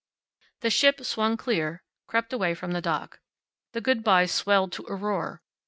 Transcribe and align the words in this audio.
The 0.61 0.71
ship 0.71 1.05
swung 1.05 1.37
clear, 1.37 1.83
crept 2.07 2.33
away 2.33 2.55
from 2.55 2.71
the 2.71 2.81
dock. 2.81 3.19
The 3.73 3.81
good 3.81 4.03
bys 4.03 4.31
swelled 4.31 4.71
to 4.71 4.85
a 4.87 4.95
roar. 4.95 5.43